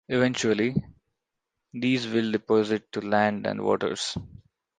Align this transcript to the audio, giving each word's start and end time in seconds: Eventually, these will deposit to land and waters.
Eventually, 0.07 0.73
these 1.73 2.07
will 2.07 2.31
deposit 2.31 2.91
to 2.91 3.01
land 3.01 3.45
and 3.45 3.63
waters. 3.63 4.17